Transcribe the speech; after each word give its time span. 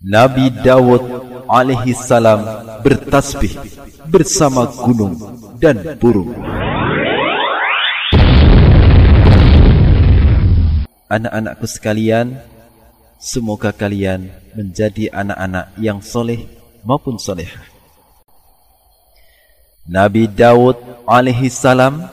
Nabi 0.00 0.48
Dawud 0.48 1.04
alaihi 1.44 1.92
salam 1.92 2.40
bertasbih 2.80 3.52
bersama 4.08 4.64
gunung 4.64 5.12
dan 5.60 5.76
burung. 6.00 6.32
Anak-anakku 11.04 11.68
sekalian, 11.68 12.40
semoga 13.20 13.76
kalian 13.76 14.32
menjadi 14.56 15.12
anak-anak 15.12 15.76
yang 15.76 16.00
soleh 16.00 16.48
maupun 16.80 17.20
soleh. 17.20 17.52
Nabi 19.84 20.32
Daud 20.32 20.80
alaihi 21.04 21.52
salam 21.52 22.08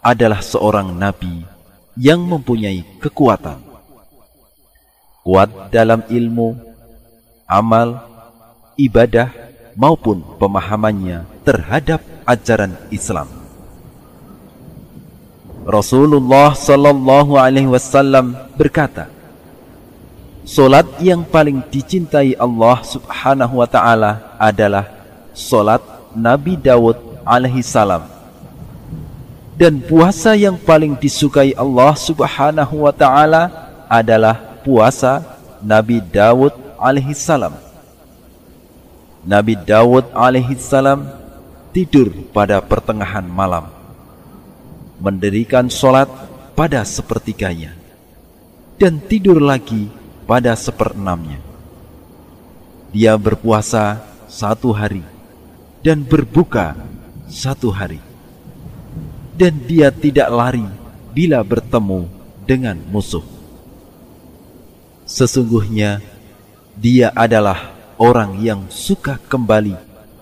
adalah 0.00 0.40
seorang 0.40 0.96
nabi 0.96 1.44
yang 1.92 2.24
mempunyai 2.24 2.80
kekuatan. 3.04 3.60
Kuat 5.20 5.68
dalam 5.68 6.00
ilmu, 6.08 6.65
amal, 7.46 8.02
ibadah 8.74 9.30
maupun 9.78 10.20
pemahamannya 10.36 11.24
terhadap 11.46 12.02
ajaran 12.26 12.74
Islam. 12.90 13.30
Rasulullah 15.66 16.54
sallallahu 16.54 17.38
alaihi 17.38 17.70
wasallam 17.70 18.34
berkata, 18.54 19.10
Solat 20.46 20.86
yang 21.02 21.26
paling 21.26 21.58
dicintai 21.74 22.38
Allah 22.38 22.78
subhanahu 22.86 23.58
wa 23.58 23.66
ta'ala 23.66 24.38
adalah 24.38 24.86
solat 25.34 25.82
Nabi 26.14 26.54
Dawud 26.54 26.94
alaihi 27.26 27.66
salam. 27.66 28.06
Dan 29.58 29.82
puasa 29.82 30.38
yang 30.38 30.54
paling 30.54 30.94
disukai 30.94 31.50
Allah 31.58 31.98
subhanahu 31.98 32.86
wa 32.86 32.94
ta'ala 32.94 33.50
adalah 33.90 34.38
puasa 34.62 35.18
Nabi 35.58 35.98
Dawud 35.98 36.65
alaihi 36.80 37.16
salam. 37.16 37.56
Nabi 39.26 39.58
Dawud 39.58 40.14
alaihi 40.14 40.54
salam 40.56 41.10
tidur 41.74 42.14
pada 42.30 42.62
pertengahan 42.62 43.26
malam 43.26 43.76
mendirikan 44.96 45.68
sholat 45.68 46.08
pada 46.56 46.80
sepertiganya, 46.88 47.76
dan 48.80 48.96
tidur 48.96 49.40
lagi 49.40 49.92
pada 50.24 50.56
seperenamnya. 50.56 51.40
Dia 52.96 53.12
berpuasa 53.20 54.00
satu 54.24 54.72
hari 54.72 55.04
dan 55.84 56.00
berbuka 56.00 56.72
satu 57.28 57.68
hari, 57.68 58.00
dan 59.36 59.60
dia 59.68 59.92
tidak 59.92 60.32
lari 60.32 60.64
bila 61.12 61.44
bertemu 61.44 62.08
dengan 62.48 62.80
musuh. 62.88 63.24
Sesungguhnya, 65.06 66.00
dia 66.76 67.08
adalah 67.16 67.72
orang 67.96 68.36
yang 68.44 68.68
suka 68.68 69.16
kembali 69.32 69.72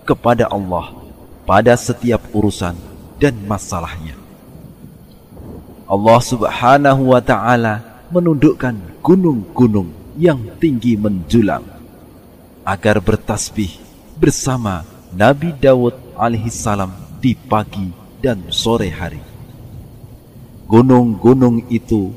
kepada 0.07 0.47
Allah 0.47 0.95
pada 1.43 1.75
setiap 1.75 2.23
urusan 2.31 2.73
dan 3.19 3.35
masalahnya. 3.43 4.15
Allah 5.85 6.19
Subhanahu 6.23 7.11
wa 7.11 7.21
taala 7.21 8.07
menundukkan 8.09 8.73
gunung-gunung 9.03 9.91
yang 10.15 10.39
tinggi 10.57 10.95
menjulang 10.95 11.67
agar 12.65 13.03
bertasbih 13.03 13.75
bersama 14.17 14.87
Nabi 15.11 15.53
Dawud 15.53 15.93
alaihissalam 16.17 17.19
di 17.19 17.37
pagi 17.37 17.91
dan 18.23 18.49
sore 18.49 18.89
hari. 18.89 19.21
Gunung-gunung 20.65 21.69
itu 21.69 22.09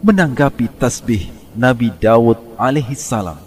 menanggapi 0.00 0.72
tasbih 0.80 1.28
Nabi 1.52 1.92
Dawud 1.92 2.56
alaihissalam 2.56 3.43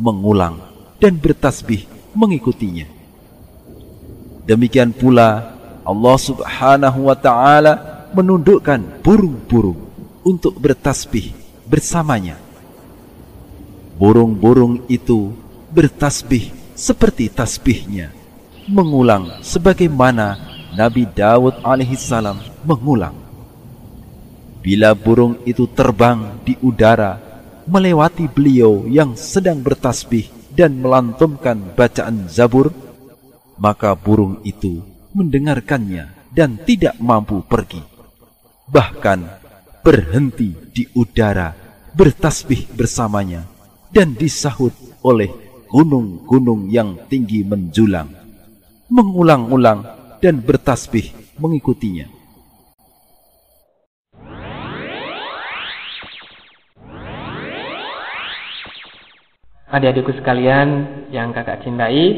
mengulang 0.00 0.56
dan 0.96 1.20
bertasbih 1.20 1.84
mengikutinya. 2.16 2.88
Demikian 4.48 4.96
pula 4.96 5.52
Allah 5.84 6.16
Subhanahu 6.16 7.12
wa 7.12 7.16
taala 7.16 7.72
menundukkan 8.16 9.04
burung-burung 9.04 9.78
untuk 10.24 10.56
bertasbih 10.58 11.30
bersamanya. 11.68 12.40
Burung-burung 14.00 14.88
itu 14.88 15.30
bertasbih 15.70 16.50
seperti 16.72 17.28
tasbihnya, 17.28 18.10
mengulang 18.64 19.44
sebagaimana 19.44 20.40
Nabi 20.72 21.04
Daud 21.04 21.60
alaihissalam 21.60 22.64
mengulang. 22.64 23.12
Bila 24.64 24.96
burung 24.96 25.40
itu 25.44 25.68
terbang 25.68 26.40
di 26.44 26.56
udara 26.64 27.29
melewati 27.66 28.30
beliau 28.30 28.86
yang 28.88 29.18
sedang 29.18 29.60
bertasbih 29.60 30.28
dan 30.54 30.80
melantunkan 30.80 31.74
bacaan 31.76 32.28
Zabur, 32.30 32.72
maka 33.60 33.92
burung 33.96 34.40
itu 34.44 34.80
mendengarkannya 35.16 36.30
dan 36.30 36.60
tidak 36.62 36.96
mampu 37.02 37.42
pergi. 37.44 37.82
Bahkan 38.70 39.20
berhenti 39.82 40.54
di 40.70 40.84
udara 40.94 41.50
bertasbih 41.96 42.70
bersamanya 42.76 43.42
dan 43.90 44.14
disahut 44.14 44.72
oleh 45.02 45.32
gunung-gunung 45.66 46.70
yang 46.70 46.94
tinggi 47.10 47.42
menjulang 47.42 48.20
mengulang-ulang 48.90 49.86
dan 50.18 50.42
bertasbih 50.42 51.14
mengikutinya 51.38 52.19
Adik-adikku 59.70 60.10
sekalian 60.18 60.68
yang 61.14 61.30
kakak 61.30 61.62
cintai, 61.62 62.10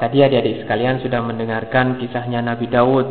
tadi 0.00 0.16
adik-adik 0.24 0.64
sekalian 0.64 0.96
sudah 1.04 1.20
mendengarkan 1.20 2.00
kisahnya 2.00 2.40
Nabi 2.40 2.72
Daud 2.72 3.04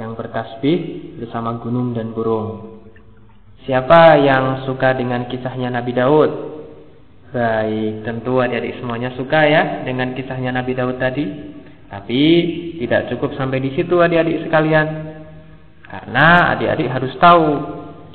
yang 0.00 0.16
bertasbih 0.16 1.12
bersama 1.20 1.60
gunung 1.60 1.92
dan 1.92 2.16
burung. 2.16 2.80
Siapa 3.68 4.16
yang 4.24 4.64
suka 4.64 4.96
dengan 4.96 5.28
kisahnya 5.28 5.68
Nabi 5.68 5.92
Daud? 5.92 6.30
Baik, 7.36 8.08
tentu 8.08 8.40
adik-adik 8.40 8.80
semuanya 8.80 9.12
suka 9.12 9.44
ya 9.44 9.84
dengan 9.84 10.16
kisahnya 10.16 10.48
Nabi 10.48 10.72
Daud 10.72 10.96
tadi. 10.96 11.28
Tapi 11.92 12.22
tidak 12.80 13.12
cukup 13.12 13.36
sampai 13.36 13.60
di 13.60 13.76
situ 13.76 14.00
adik-adik 14.00 14.48
sekalian. 14.48 14.88
Karena 15.84 16.56
adik-adik 16.56 16.88
harus 16.88 17.12
tahu 17.20 17.48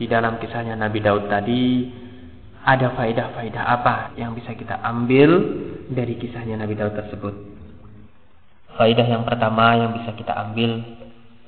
di 0.01 0.09
dalam 0.09 0.41
kisahnya 0.41 0.73
Nabi 0.73 1.05
Daud 1.05 1.29
tadi 1.29 1.63
ada 2.63 2.95
faedah-faedah 2.95 3.63
apa 3.63 3.95
yang 4.15 4.31
bisa 4.31 4.55
kita 4.55 4.79
ambil 4.79 5.29
dari 5.91 6.15
kisahnya 6.15 6.55
Nabi 6.55 6.79
Daud 6.79 6.95
tersebut. 6.95 7.35
Faedah 8.79 9.05
yang 9.05 9.27
pertama 9.27 9.75
yang 9.77 9.91
bisa 9.99 10.15
kita 10.15 10.31
ambil 10.31 10.79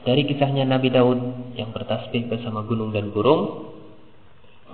dari 0.03 0.27
kisahnya 0.27 0.67
Nabi 0.67 0.91
Daud 0.91 1.19
yang 1.55 1.71
bertasbih 1.71 2.27
bersama 2.29 2.67
gunung 2.67 2.91
dan 2.91 3.09
burung 3.15 3.73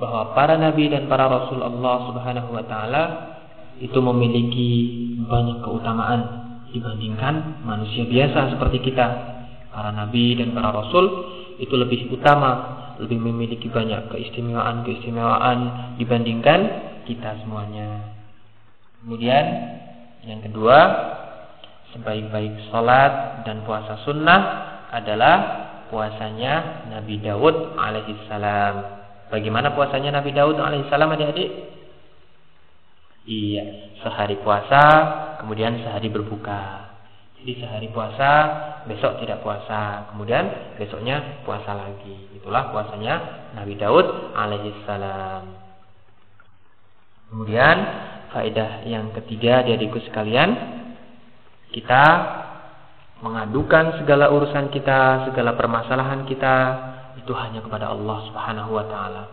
bahwa 0.01 0.33
para 0.33 0.57
nabi 0.57 0.89
dan 0.89 1.05
para 1.05 1.29
rasul 1.29 1.61
Allah 1.61 2.09
Subhanahu 2.09 2.49
wa 2.57 2.65
taala 2.65 3.03
itu 3.77 4.01
memiliki 4.01 4.69
banyak 5.29 5.61
keutamaan 5.61 6.21
dibandingkan 6.73 7.61
manusia 7.61 8.09
biasa 8.09 8.57
seperti 8.57 8.91
kita. 8.91 9.07
Para 9.71 9.93
nabi 9.93 10.41
dan 10.41 10.57
para 10.57 10.73
rasul 10.73 11.05
itu 11.61 11.71
lebih 11.77 12.09
utama, 12.09 12.80
lebih 13.01 13.17
memiliki 13.17 13.67
banyak 13.67 14.13
keistimewaan-keistimewaan 14.13 15.57
dibandingkan 15.97 16.59
kita 17.09 17.41
semuanya. 17.41 18.13
Kemudian 19.01 19.45
yang 20.29 20.45
kedua, 20.45 20.77
sebaik-baik 21.97 22.69
salat 22.69 23.41
dan 23.41 23.65
puasa 23.65 23.97
sunnah 24.05 24.41
adalah 24.93 25.35
puasanya 25.89 26.85
Nabi 26.93 27.17
Daud 27.17 27.73
alaihissalam. 27.73 28.73
Bagaimana 29.33 29.73
puasanya 29.73 30.21
Nabi 30.21 30.31
Daud 30.37 30.61
alaihissalam 30.61 31.09
adik-adik? 31.17 31.51
Iya, 33.25 33.95
sehari 34.01 34.37
puasa, 34.41 34.81
kemudian 35.41 35.81
sehari 35.81 36.09
berbuka. 36.09 36.90
Jadi 37.41 37.57
sehari 37.57 37.89
puasa, 37.89 38.31
besok 38.85 39.17
tidak 39.17 39.41
puasa, 39.41 40.13
kemudian 40.13 40.77
besoknya 40.77 41.41
puasa 41.41 41.73
lagi. 41.73 42.29
Itulah 42.37 42.69
puasanya 42.69 43.49
Nabi 43.57 43.81
Daud 43.81 44.37
alaihissalam. 44.37 45.49
Kemudian 47.33 47.77
faedah 48.29 48.85
yang 48.85 49.09
ketiga 49.17 49.65
di 49.65 49.73
adikku 49.73 49.97
sekalian, 50.05 50.53
kita 51.73 52.03
mengadukan 53.25 53.97
segala 53.97 54.29
urusan 54.29 54.69
kita, 54.69 55.25
segala 55.33 55.57
permasalahan 55.57 56.29
kita 56.29 56.55
itu 57.17 57.33
hanya 57.33 57.65
kepada 57.65 57.89
Allah 57.89 58.21
Subhanahu 58.29 58.69
wa 58.77 58.85
taala. 58.85 59.23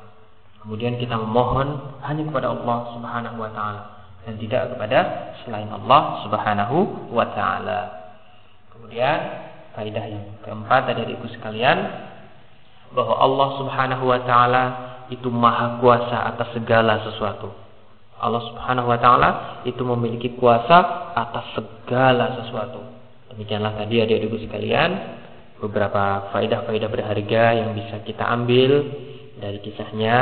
Kemudian 0.64 0.96
kita 0.96 1.12
memohon 1.12 2.00
hanya 2.08 2.24
kepada 2.24 2.56
Allah 2.56 2.78
Subhanahu 2.96 3.36
wa 3.36 3.52
taala 3.52 3.98
dan 4.26 4.34
tidak 4.40 4.74
kepada 4.74 4.98
selain 5.44 5.68
Allah 5.70 6.24
Subhanahu 6.26 7.10
wa 7.12 7.26
taala. 7.32 7.80
Kemudian 8.74 9.18
faedah 9.74 10.04
yang 10.08 10.24
keempat 10.42 10.90
dari 10.90 11.14
ibu 11.14 11.26
sekalian 11.30 11.78
bahwa 12.92 13.14
Allah 13.20 13.48
Subhanahu 13.62 14.04
wa 14.08 14.20
taala 14.24 14.64
itu 15.08 15.28
maha 15.32 15.80
kuasa 15.80 16.34
atas 16.34 16.52
segala 16.56 17.04
sesuatu. 17.04 17.52
Allah 18.18 18.42
Subhanahu 18.50 18.90
wa 18.90 18.98
taala 18.98 19.30
itu 19.64 19.80
memiliki 19.86 20.34
kuasa 20.36 21.12
atas 21.14 21.54
segala 21.54 22.42
sesuatu. 22.42 22.82
Demikianlah 23.32 23.78
tadi 23.78 24.02
adik-adikku 24.02 24.42
sekalian 24.50 24.90
beberapa 25.62 26.30
faedah-faedah 26.34 26.90
berharga 26.90 27.44
yang 27.54 27.70
bisa 27.74 28.02
kita 28.02 28.26
ambil 28.26 28.82
dari 29.38 29.62
kisahnya 29.62 30.16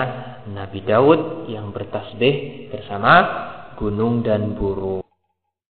Nabi 0.52 0.84
Daud 0.84 1.48
yang 1.48 1.72
bertasbih 1.72 2.68
bersama 2.68 3.14
gunung 3.76 4.24
dan 4.26 4.56
burung. 4.58 5.05